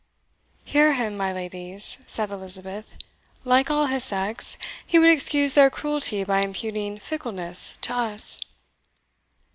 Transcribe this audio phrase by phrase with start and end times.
[0.65, 2.95] "Hear him, my ladies," said Elizabeth;
[3.45, 8.41] "like all his sex, he would excuse their cruelty by imputing fickleness to us."